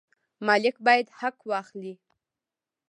[0.45, 1.93] مالک باید حق واخلي.